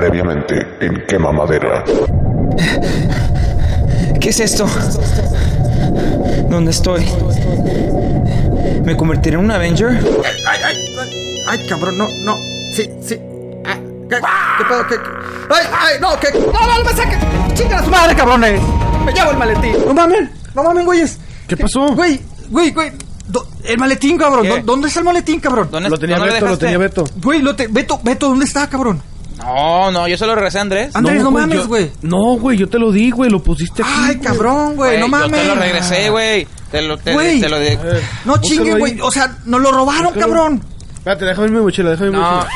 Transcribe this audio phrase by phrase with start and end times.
[0.00, 1.84] Previamente en Quema Madera.
[4.18, 4.66] ¿Qué es esto?
[6.48, 7.04] ¿Dónde estoy?
[8.82, 9.90] ¿Me convertiré en un Avenger?
[9.90, 10.60] Ay, ay,
[10.98, 12.34] ay, ay, cabrón, no, no.
[12.74, 13.20] Sí, sí.
[13.66, 13.76] Ah,
[14.08, 14.86] ¿Qué, qué pedo?
[14.88, 15.10] ¿Qué, qué?
[15.50, 16.30] Ay, ay, no, que.
[16.32, 17.18] No, no, no me saques.
[17.52, 18.58] Chinga a su madre, cabrones.
[19.04, 19.76] Me llevo el maletín.
[19.86, 21.18] No mamen, no mamen, güeyes.
[21.46, 21.94] ¿Qué pasó?
[21.94, 22.90] Güey, güey, güey.
[23.64, 24.44] El maletín, cabrón.
[24.44, 24.48] ¿Qué?
[24.48, 25.68] ¿Dó- ¿Dónde está el maletín, cabrón?
[25.70, 27.04] ¿Dónde, Lo tenía dónde Beto, lo tenía Beto.
[27.22, 27.66] Güey, lo te...
[27.66, 29.02] Beto, Beto, ¿dónde está, cabrón?
[29.44, 30.94] No, no, yo se lo regresé a Andrés.
[30.94, 31.90] Andrés, no, güey, mames, yo- güey.
[32.02, 33.90] No, güey, yo te lo di, güey, lo pusiste aquí.
[33.94, 34.20] Ay, güey.
[34.20, 35.40] cabrón, güey, no Yo mames.
[35.40, 36.46] te lo regresé, güey.
[36.70, 37.40] Te lo, te, Güey.
[37.40, 37.76] te lo de...
[37.76, 37.80] No
[38.36, 38.78] Búscalo chingue, ahí.
[38.78, 39.00] güey.
[39.00, 40.26] O sea, nos lo robaron, Búscalo.
[40.26, 40.62] cabrón.
[40.98, 42.50] Espérate, déjame mi mochila, déjame mi No, mochila.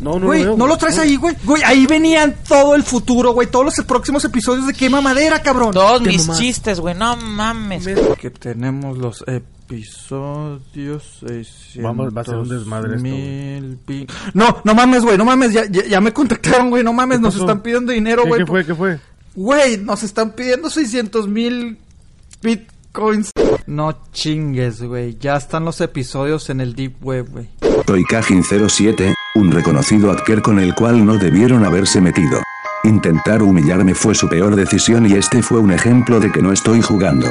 [0.00, 1.34] No, no, Güey, veo, no lo traes ahí, güey.
[1.44, 3.48] Güey, ahí venían todo el futuro, güey.
[3.48, 5.72] Todos los próximos episodios de Quema Madera, cabrón.
[5.72, 6.94] todos mis chistes, güey.
[6.94, 7.84] No mames.
[8.20, 9.24] Que tenemos los
[9.68, 15.18] episodios 600 Vamos, va a ser un desmadre esto, mil pi- No, no mames, güey,
[15.18, 15.52] no mames.
[15.52, 16.82] Ya, ya, ya me contactaron, güey.
[16.82, 18.40] No mames, ¿Qué nos están pidiendo dinero, ¿Qué, güey.
[18.40, 18.64] ¿Qué fue?
[18.66, 19.00] ¿Qué fue?
[19.34, 21.78] Güey, nos están pidiendo 600 mil
[22.42, 23.30] bitcoins.
[23.66, 25.16] No chingues, güey.
[25.18, 27.48] Ya están los episodios en el Deep Web, güey.
[27.86, 32.42] Soy Kajin07, un reconocido hacker con el cual no debieron haberse metido.
[32.84, 36.80] Intentar humillarme fue su peor decisión y este fue un ejemplo de que no estoy
[36.80, 37.26] jugando.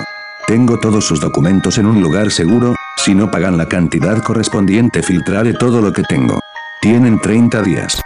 [0.47, 5.53] Tengo todos sus documentos en un lugar seguro, si no pagan la cantidad correspondiente filtraré
[5.53, 6.39] todo lo que tengo.
[6.81, 8.01] Tienen 30 días.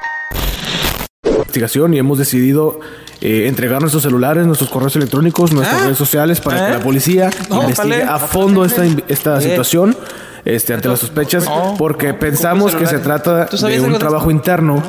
[1.24, 2.80] Investigación y hemos decidido
[3.22, 5.86] eh, entregar nuestros celulares, nuestros correos electrónicos, nuestras ¿Eh?
[5.86, 6.78] redes sociales para que ¿Eh?
[6.78, 8.04] la policía No, investigue vale.
[8.10, 9.42] a fondo esta, esta Eh.
[9.42, 9.96] situación.
[10.44, 11.76] Este, ante las sospechas, No.
[11.78, 14.82] porque pensamos que se trata ¿Tú de un trabajo interno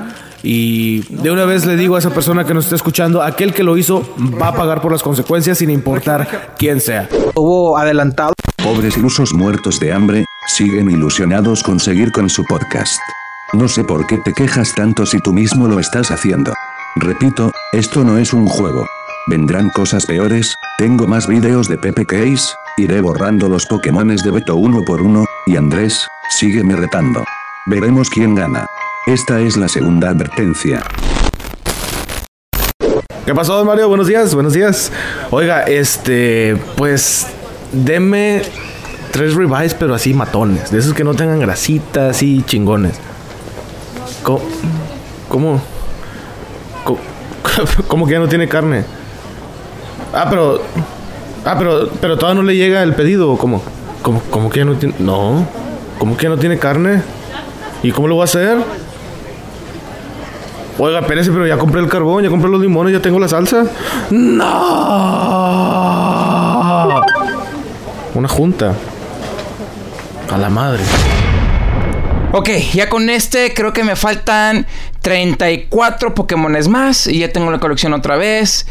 [0.43, 3.63] y de una vez le digo a esa persona que nos está escuchando, aquel que
[3.63, 7.09] lo hizo va a pagar por las consecuencias sin importar quién sea.
[7.35, 8.33] Hubo adelantado.
[8.63, 13.01] Pobres rusos muertos de hambre, siguen ilusionados con seguir con su podcast.
[13.53, 16.55] No sé por qué te quejas tanto si tú mismo lo estás haciendo.
[16.97, 18.87] Repito, esto no es un juego.
[19.27, 24.57] Vendrán cosas peores, tengo más videos de Pepe Case, iré borrando los Pokémones de Beto
[24.57, 27.25] uno por uno, y Andrés, sígueme retando.
[27.67, 28.67] Veremos quién gana.
[29.07, 30.81] Esta es la segunda advertencia.
[33.27, 33.89] ¿Qué pasó, don Mario?
[33.89, 34.93] Buenos días, buenos días.
[35.33, 37.27] Oiga, este, pues,
[37.73, 38.43] deme
[39.11, 40.71] tres ribeyes, pero así matones.
[40.71, 42.93] De esos que no tengan grasita, así chingones.
[44.23, 44.41] ¿Cómo?
[45.29, 45.61] ¿Cómo?
[46.85, 46.99] ¿Cómo,
[47.89, 48.85] cómo que ya no tiene carne?
[50.15, 50.63] Ah, pero...
[51.45, 53.65] Ah, pero, pero todavía no le llega el pedido, ¿o cómo?
[54.03, 54.95] ¿Cómo, cómo que ya no tiene...?
[55.01, 55.45] No.
[55.99, 57.03] ¿Cómo que ya no tiene carne?
[57.83, 58.59] ¿Y cómo lo va a hacer?
[60.79, 63.65] Oiga, espérese, pero ya compré el carbón, ya compré los limones, ya tengo la salsa.
[64.11, 64.45] ¡No!
[68.15, 68.75] Una junta.
[70.33, 70.83] A la madre.
[72.35, 74.67] Ok, ya con este creo que me faltan
[75.03, 78.67] 34 Pokémones más y ya tengo la colección otra vez.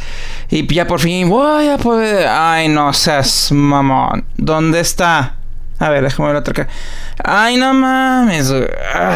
[0.50, 2.28] Y ya por fin voy a poder...
[2.28, 4.26] Ay, no seas mamón.
[4.38, 5.36] ¿Dónde está?
[5.78, 6.70] A ver, déjame ver otra cara.
[7.24, 8.52] Ay, no mames.
[8.96, 9.14] Ah,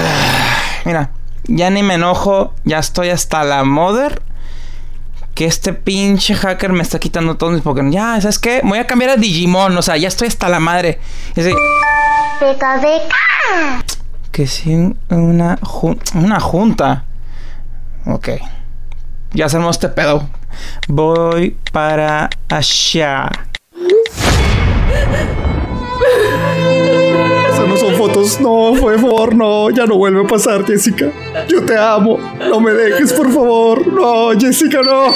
[0.85, 1.09] mira,
[1.47, 2.53] ya ni me enojo.
[2.63, 4.22] Ya estoy hasta la mother.
[5.33, 7.91] Que este pinche hacker me está quitando todos mis Pokémon.
[7.91, 8.61] Ya, ¿sabes qué?
[8.63, 9.78] Voy a cambiar a Digimon.
[9.78, 11.00] O sea, ya estoy hasta la madre.
[11.35, 11.51] Y así,
[12.39, 13.83] Beca, beca.
[14.31, 17.03] que sí, una, jun- una junta.
[18.06, 18.29] Ok.
[19.33, 20.29] Ya hacemos este pedo.
[20.88, 23.29] Voy para allá.
[28.42, 31.12] No, por favor, no, ya no vuelve a pasar, Jessica.
[31.48, 33.88] Yo te amo, no me dejes, por favor.
[33.88, 35.14] No, Jessica, no.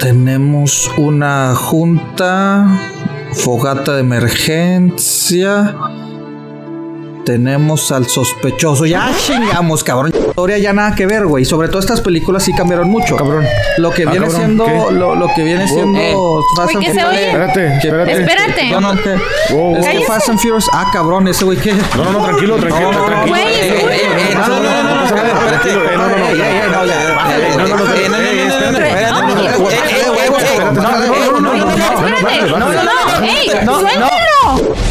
[0.00, 2.66] Tenemos una junta,
[3.32, 5.76] fogata de emergencia.
[7.28, 8.86] Tenemos al sospechoso.
[8.86, 10.12] Ya chingamos, cabrón.
[10.14, 11.44] La historia ya nada que ver, güey.
[11.44, 13.16] Sobre todo estas películas sí cambiaron mucho.
[13.16, 13.44] Cabrón.
[13.76, 14.90] Lo que Ah, viene cabrón, siendo.
[14.92, 15.98] Lo, lo que viene siendo.
[15.98, 16.16] Eh.
[16.56, 17.26] Fast Uy, and ¿qué se Furious.
[17.26, 18.12] Espérate, espérate.
[18.12, 18.70] Espérate.
[18.70, 18.92] No, no.
[18.94, 20.04] Es que.
[20.06, 20.70] Fast and Furious.
[20.72, 21.74] Ah, cabrón, ese güey, ¿qué?
[21.74, 23.36] No, no, no, tranquilo, tranquilo, No, no, no, tranquilo.
[23.36, 24.00] Eh, eh,
[24.30, 25.04] eh, No, no, no, no, no,
[33.24, 34.08] eh, no, no, no.
[34.58, 34.87] No,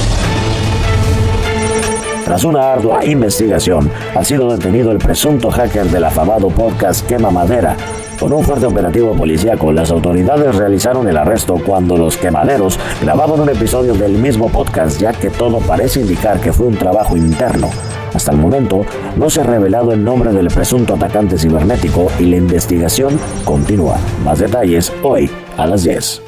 [2.27, 7.77] Tras una ardua investigación, ha sido detenido el presunto hacker del afamado podcast Quema Madera.
[8.19, 13.47] Con un fuerte operativo policíaco, las autoridades realizaron el arresto cuando los quemaderos grababan un
[13.47, 17.69] episodio del mismo podcast, ya que todo parece indicar que fue un trabajo interno.
[18.13, 18.81] Hasta el momento,
[19.15, 23.99] no se ha revelado el nombre del presunto atacante cibernético y la investigación continúa.
[24.25, 26.26] Más detalles hoy a las 10.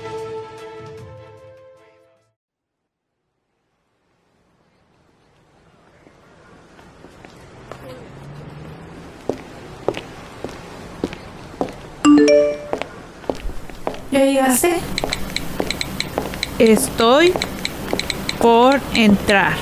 [14.19, 14.81] ¿Ya llegaste?
[16.57, 17.31] Estoy
[18.41, 19.53] por entrar.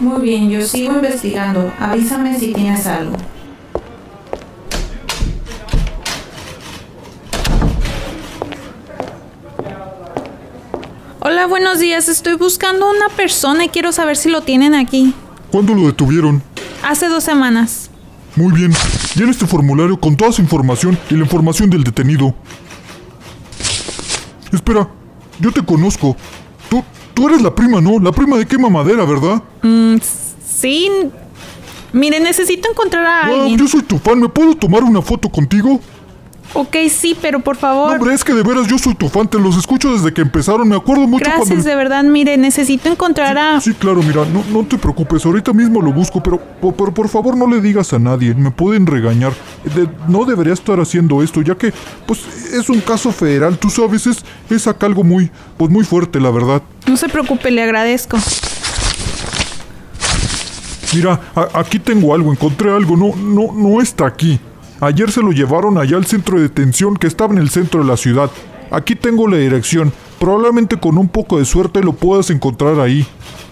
[0.00, 1.72] Muy bien, yo sigo investigando.
[1.78, 3.16] Avísame si tienes algo.
[11.20, 12.08] Hola, buenos días.
[12.08, 15.14] Estoy buscando a una persona y quiero saber si lo tienen aquí.
[15.52, 16.42] ¿Cuándo lo detuvieron?
[16.82, 17.90] Hace dos semanas.
[18.34, 18.72] Muy bien.
[19.14, 22.34] Llena este formulario con toda su información y la información del detenido.
[24.52, 24.88] Espera,
[25.38, 26.16] yo te conozco.
[26.68, 26.82] Tú,
[27.14, 27.98] tú eres la prima, ¿no?
[27.98, 29.42] La prima de quema madera, ¿verdad?
[29.62, 29.96] Mm,
[30.46, 30.88] sí.
[31.92, 33.58] Mire, necesito encontrar a Ah, alguien.
[33.58, 34.20] yo soy tu fan.
[34.20, 35.80] ¿Me puedo tomar una foto contigo?
[36.52, 37.94] Ok, sí, pero por No, favor.
[37.94, 39.28] hombre, es que de veras yo soy tu fan.
[39.28, 40.68] Te los escucho desde que empezaron.
[40.68, 41.64] Me acuerdo mucho Gracias, cuando...
[41.64, 42.02] de verdad.
[42.02, 43.60] Mire, necesito encontrar a.
[43.60, 46.40] Sí, claro, mira, no, no te preocupes, ahorita mismo lo busco, pero,
[46.76, 49.32] pero por favor no le digas a nadie, me pueden regañar.
[49.76, 51.72] De- no debería estar haciendo esto, ya que,
[52.06, 52.20] pues,
[52.52, 54.18] es un caso federal, tú sabes, es,
[54.50, 56.62] es acá algo muy, pues muy fuerte, la verdad.
[56.88, 58.18] No se preocupe, le agradezco.
[60.92, 64.40] Mira, a- aquí tengo algo, encontré algo, no, no, no está aquí.
[64.80, 67.86] Ayer se lo llevaron allá al centro de detención que estaba en el centro de
[67.86, 68.30] la ciudad.
[68.70, 73.06] Aquí tengo la dirección, probablemente con un poco de suerte lo puedas encontrar ahí.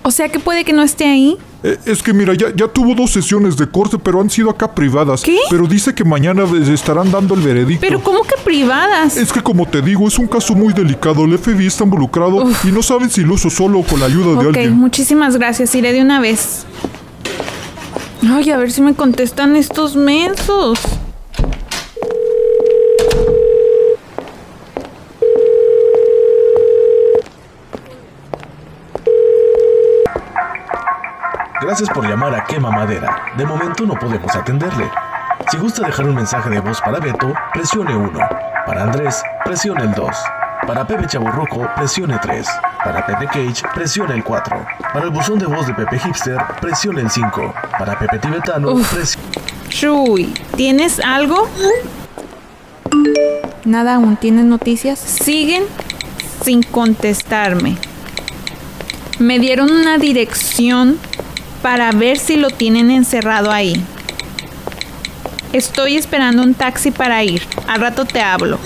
[0.04, 1.36] O sea que puede que no esté ahí.
[1.64, 4.72] Eh, Es que mira, ya, ya tuvo dos sesiones de corte, pero han sido acá
[4.74, 5.22] privadas.
[5.22, 5.36] ¿Qué?
[5.50, 7.80] Pero dice que mañana les estarán dando el veredicto.
[7.80, 9.16] Pero ¿cómo que privadas?
[9.16, 11.24] Es que como te digo, es un caso muy delicado.
[11.24, 14.40] El FBI está involucrado y no saben si lo hizo solo o con la ayuda
[14.40, 14.74] de Ok, alguien.
[14.74, 15.74] muchísimas gracias.
[15.74, 16.64] Iré de una vez.
[18.22, 20.78] Ay, a ver si me contestan estos mensos.
[31.78, 33.22] Gracias por llamar a Quema Madera.
[33.36, 34.90] De momento no podemos atenderle.
[35.48, 38.18] Si gusta dejar un mensaje de voz para Beto, presione 1.
[38.66, 40.10] Para Andrés, presione el 2.
[40.66, 42.48] Para Pepe Chaburroco, presione 3.
[42.82, 44.66] Para Pepe Cage, presione el 4.
[44.92, 47.54] Para el buzón de voz de Pepe Hipster, presione el 5.
[47.78, 49.28] Para Pepe Tibetano, presione...
[49.70, 51.48] Shui, ¿tienes algo?
[53.64, 54.16] Nada aún.
[54.16, 54.98] ¿Tienes noticias?
[54.98, 55.62] Siguen
[56.42, 57.78] sin contestarme.
[59.20, 60.98] Me dieron una dirección
[61.62, 63.82] para ver si lo tienen encerrado ahí.
[65.52, 67.42] Estoy esperando un taxi para ir.
[67.66, 68.58] Al rato te hablo.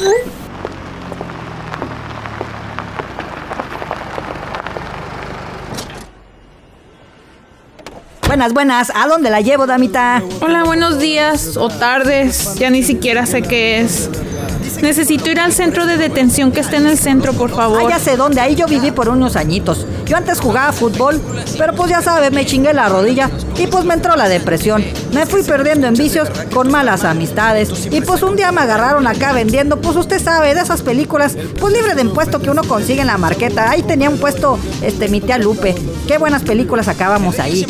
[8.26, 8.92] Buenas, buenas.
[8.94, 10.22] ¿A dónde la llevo, damita?
[10.40, 12.54] Hola, buenos días o tardes.
[12.58, 14.08] Ya ni siquiera sé qué es.
[14.80, 17.90] Necesito ir al centro de detención que está en el centro, por Ah, favor.
[17.90, 18.40] ya sé dónde.
[18.40, 19.86] Ahí yo viví por unos añitos.
[20.12, 21.18] Yo antes jugaba fútbol,
[21.56, 24.84] pero pues ya sabes, me chingué la rodilla y pues me entró la depresión.
[25.14, 27.88] Me fui perdiendo en vicios con malas amistades.
[27.90, 31.72] Y pues un día me agarraron acá vendiendo, pues usted sabe, de esas películas, pues
[31.72, 33.70] libre de impuesto que uno consigue en la marqueta.
[33.70, 35.74] Ahí tenía un puesto, este, mi tía Lupe.
[36.06, 37.66] Qué buenas películas acabamos ahí.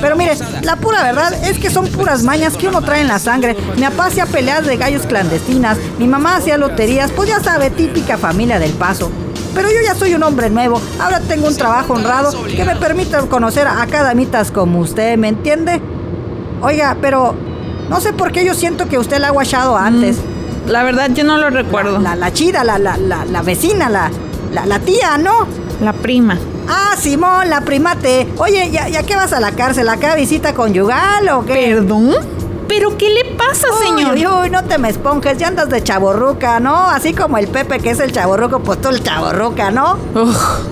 [0.00, 3.18] Pero mire, la pura verdad es que son puras mañas que uno trae en la
[3.18, 3.56] sangre.
[3.74, 8.16] Mi papá hacía peleas de gallos clandestinas, mi mamá hacía loterías, pues ya sabe, típica
[8.18, 9.10] familia del paso.
[9.54, 13.16] Pero yo ya soy un hombre nuevo, ahora tengo un trabajo honrado que me permite
[13.28, 15.80] conocer a cada mitas como usted, ¿me entiende?
[16.62, 17.34] Oiga, pero
[17.88, 20.18] no sé por qué yo siento que usted la ha guachado antes.
[20.66, 21.98] La verdad, yo no lo recuerdo.
[21.98, 24.10] La, la chida, la, la, la, la vecina, la,
[24.52, 25.46] la, la tía, ¿no?
[25.82, 26.38] La prima.
[26.68, 28.28] Ah, Simón, la primate.
[28.36, 29.88] Oye, ¿ya, ¿ya qué vas a la cárcel?
[29.88, 31.74] ¿Acá visita conyugal o qué?
[31.74, 32.14] ¿Perdón?
[32.70, 34.14] ¿Pero qué le pasa, señor?
[34.14, 36.76] Uy, uy, no te me esponjes, ya andas de chaborruca, ¿no?
[36.86, 39.98] Así como el Pepe que es el chaborruco, pues tú el chaborruca, ¿no?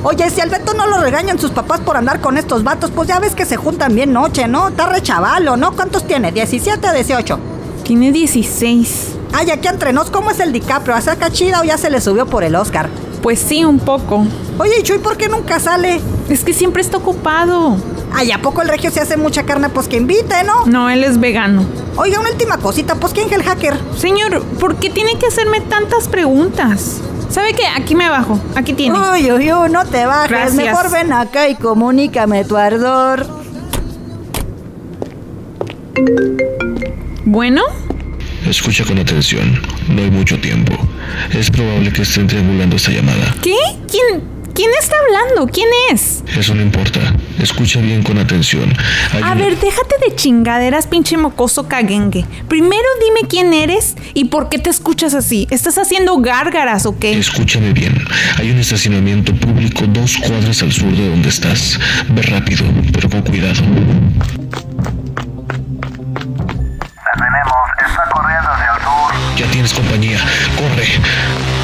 [0.05, 3.09] Oye, si al Beto no lo regañan sus papás por andar con estos vatos, pues
[3.09, 4.69] ya ves que se juntan bien noche, ¿no?
[4.69, 5.73] Está re chavalo, ¿no?
[5.73, 6.33] ¿Cuántos tiene?
[6.33, 7.39] ¿17 o 18?
[7.83, 9.17] Tiene 16.
[9.33, 10.95] Ay, aquí entre nos, ¿cómo es el DiCaprio?
[10.95, 12.89] ¿Acerca chida o ya se le subió por el Oscar?
[13.23, 14.25] Pues sí, un poco.
[14.59, 16.01] Oye, ¿y Chuy por qué nunca sale?
[16.29, 17.77] Es que siempre está ocupado.
[18.13, 19.69] Ay, ¿a poco el regio se hace mucha carne?
[19.69, 20.67] Pues que invite, ¿no?
[20.67, 21.65] No, él es vegano.
[21.97, 23.75] Oiga, una última cosita, pues ¿quién es el hacker?
[23.97, 27.01] Señor, ¿por qué tiene que hacerme tantas preguntas?
[27.29, 27.67] ¿Sabe qué?
[27.67, 28.41] Aquí me bajo.
[28.55, 28.99] Aquí tiene.
[28.99, 30.31] Uy, uy, uy, no te bajes.
[30.31, 30.55] Gracias.
[30.55, 33.27] Mejor ven acá y comunícame tu ardor.
[37.25, 37.63] Bueno,
[38.49, 40.73] Escucha con atención, no hay mucho tiempo.
[41.35, 43.35] Es probable que estén triangulando esta llamada.
[43.43, 43.55] ¿qué?
[43.91, 44.23] ¿Quién,
[44.55, 45.53] quién está hablando?
[45.53, 46.23] ¿Quién es?
[46.35, 47.15] Eso no importa.
[47.41, 48.73] Escucha bien con atención.
[49.13, 52.25] Hay A una- ver, déjate de chingaderas, pinche mocoso caguengue.
[52.49, 55.47] Primero dime quién eres y por qué te escuchas así.
[55.51, 57.19] ¿Estás haciendo gárgaras o qué?
[57.19, 57.95] Escúchame bien.
[58.39, 61.79] Hay un estacionamiento público dos cuadras al sur de donde estás.
[62.09, 63.61] Ve rápido, pero con cuidado.
[67.15, 67.53] Tenemos
[67.87, 68.03] esta
[69.37, 70.19] Ya tienes compañía.
[70.57, 71.58] Corre.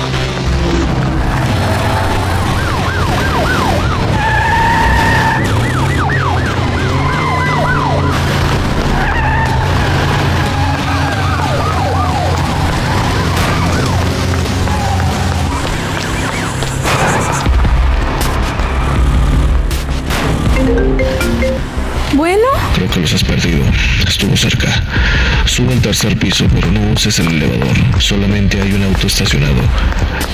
[25.94, 27.76] Tercer piso, pero no uses el elevador.
[28.00, 29.62] Solamente hay un auto estacionado.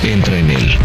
[0.03, 0.79] Entra en él.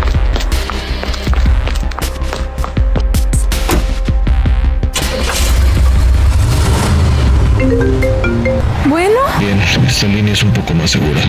[8.88, 11.22] bueno, Bien, esta línea es un poco más segura.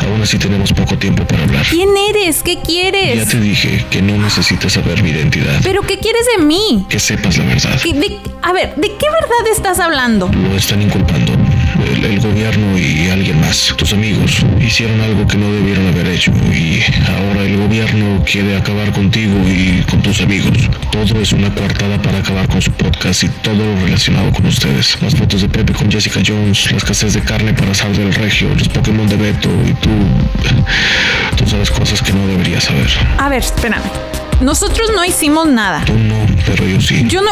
[0.00, 1.64] Aún así tenemos poco tiempo para hablar.
[1.68, 2.42] ¿quién eres?
[2.42, 3.28] ¿Qué Ya quieres?
[3.28, 5.60] te dije que no necesitas saber mi identidad.
[5.62, 6.86] ¿Pero qué quieres de mí?
[6.88, 7.80] Que sepas la verdad.
[7.82, 10.28] ¿Qué- de- a ver, ¿de qué verdad estás hablando?
[10.32, 11.32] Lo están inculpando.
[11.94, 13.74] El, el gobierno y alguien más.
[13.76, 16.32] Tus amigos hicieron algo que no debieron haber hecho.
[16.52, 20.68] Y ahora el gobierno quiere acabar contigo y con tus amigos.
[20.90, 24.96] Todo es una coartada para acabar con su podcast y todo lo relacionado con ustedes.
[25.02, 28.48] Las fotos de Pepe con Jessica Jones, la escasez de carne para asar del regio,
[28.54, 29.90] los Pokémon de Beto y tú.
[31.36, 32.88] Tú sabes cosas que no deberías saber.
[33.18, 33.82] A ver, espérame.
[34.40, 35.84] Nosotros no hicimos nada.
[35.84, 36.14] Tú no,
[36.44, 37.04] pero yo sí.
[37.08, 37.30] Yo no.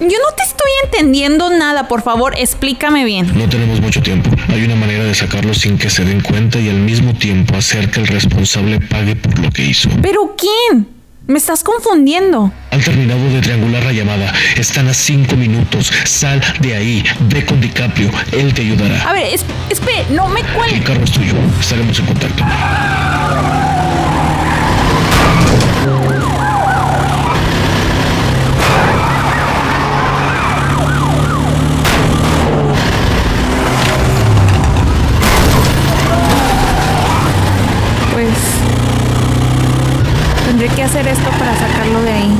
[0.00, 3.30] Yo no te estoy entendiendo nada, por favor, explícame bien.
[3.36, 4.30] No tenemos mucho tiempo.
[4.48, 7.90] Hay una manera de sacarlo sin que se den cuenta y al mismo tiempo hacer
[7.90, 9.88] que el responsable pague por lo que hizo.
[10.00, 10.86] ¿Pero quién?
[11.26, 12.50] Me estás confundiendo.
[12.70, 14.32] Han terminado de triangular la llamada.
[14.56, 15.92] Están a cinco minutos.
[16.04, 17.04] Sal de ahí.
[17.28, 18.10] Ve con DiCaprio.
[18.32, 19.02] Él te ayudará.
[19.02, 20.82] A ver, es- espere, no me El cuelgues.
[20.84, 21.34] carro es tuyo.
[21.60, 22.44] Estaremos en contacto.
[38.12, 38.28] Pues.
[40.58, 42.36] Tendré que hacer esto para sacarlo de ahí.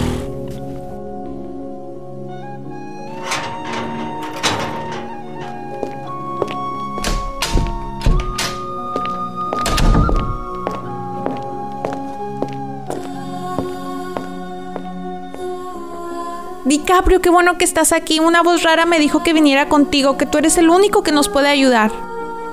[16.65, 18.19] DiCaprio, qué bueno que estás aquí.
[18.19, 21.29] Una voz rara me dijo que viniera contigo, que tú eres el único que nos
[21.29, 21.93] puede ayudar.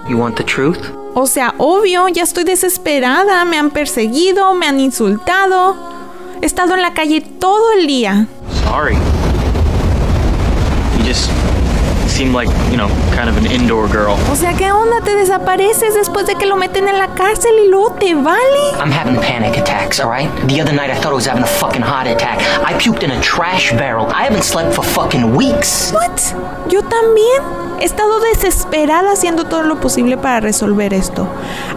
[0.08, 1.05] You want the truth?
[1.18, 3.46] O sea, obvio, ya estoy desesperada.
[3.46, 5.78] Me han perseguido, me han insultado.
[6.42, 8.28] He estado en la calle todo el día.
[8.70, 8.96] Sorry.
[10.98, 11.32] You just
[12.10, 14.18] seem like, you know, kind of an indoor girl.
[14.30, 15.00] O sea, ¿qué onda?
[15.06, 18.74] ¿Te desapareces después de que lo meten en la cárcel y luego te vale?
[18.78, 20.30] I'm having panic attacks, alright?
[20.50, 22.40] The other night I thought I was having a fucking heart attack.
[22.62, 24.08] I puked in a trash barrel.
[24.08, 25.94] I haven't slept for fucking weeks.
[25.94, 26.20] What?
[26.70, 27.65] Yo también.
[27.80, 31.28] He estado desesperada haciendo todo lo posible para resolver esto.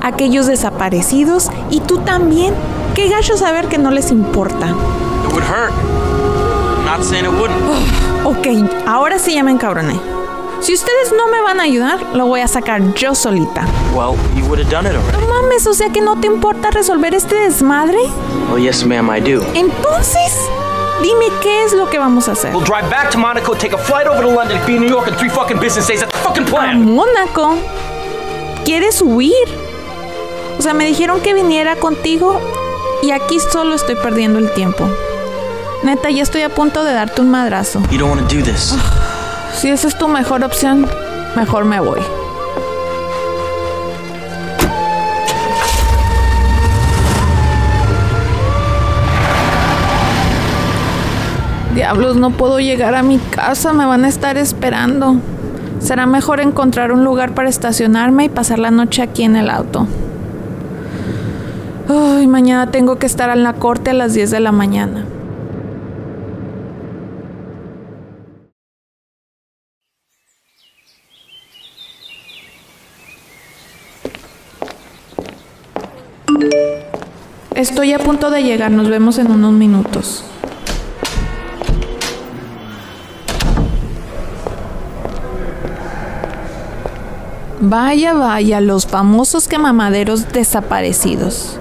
[0.02, 2.54] Aquellos desaparecidos y tú también.
[2.94, 4.68] Qué gacho saber que no les importa.
[4.68, 5.72] It would hurt.
[6.84, 7.60] Not saying it wouldn't.
[8.24, 8.46] Ok,
[8.86, 9.98] ahora sí ya me encabroné.
[10.60, 13.64] Si ustedes no me van a ayudar, lo voy a sacar yo solita.
[13.94, 15.24] Well, you would have done it already.
[15.24, 17.98] No mames, o sea que no te importa resolver este desmadre.
[18.50, 19.44] Well, yes, ma'am, I do.
[19.54, 20.48] Entonces,
[21.02, 22.54] dime qué es lo que vamos a hacer.
[22.54, 25.08] We'll drive back to Monaco, take a flight over to London, be in New York
[25.08, 26.00] in three fucking business days.
[26.00, 26.84] That's the fucking A plan.
[26.84, 27.56] Mónaco.
[28.64, 29.32] ¿Quieres huir?
[30.58, 32.40] O sea, me dijeron que viniera contigo
[33.02, 34.88] y aquí solo estoy perdiendo el tiempo.
[35.84, 37.80] Neta, ya estoy a punto de darte un madrazo.
[37.90, 38.74] You don't want to do this.
[39.54, 40.88] Si esa es tu mejor opción,
[41.36, 42.00] mejor me voy.
[51.78, 55.14] Diablos, no puedo llegar a mi casa, me van a estar esperando.
[55.78, 59.86] Será mejor encontrar un lugar para estacionarme y pasar la noche aquí en el auto.
[61.88, 65.04] Ay, mañana tengo que estar en la corte a las 10 de la mañana.
[77.54, 80.24] Estoy a punto de llegar, nos vemos en unos minutos.
[87.60, 91.58] Vaya, vaya, los famosos quemamaderos desaparecidos.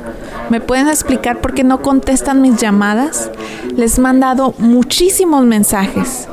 [0.51, 3.32] ¿Me pueden explicar por qué no contestan mis llamadas?
[3.75, 6.30] Les he mandado muchísimos mensajes.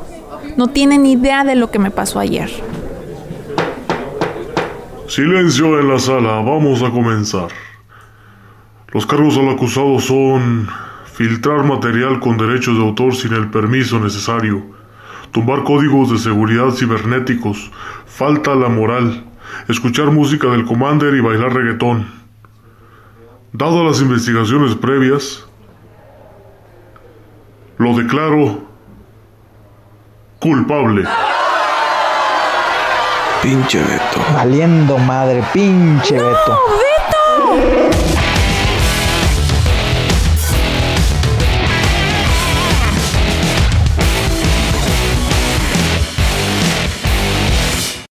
[0.58, 2.50] No tienen idea de lo que me pasó ayer.
[5.08, 7.48] Silencio en la sala, vamos a comenzar.
[8.92, 10.68] Los cargos al acusado son
[11.06, 14.62] filtrar material con derechos de autor sin el permiso necesario,
[15.32, 17.70] tumbar códigos de seguridad cibernéticos,
[18.06, 19.24] falta a la moral,
[19.68, 22.06] escuchar música del Commander y bailar reggaetón.
[23.52, 25.46] Dadas las investigaciones previas,
[27.78, 28.62] lo declaro
[30.40, 31.04] culpable.
[33.42, 34.20] Pinche Beto.
[34.34, 36.58] Valiendo madre, pinche Beto.
[37.58, 37.83] ¡Beto!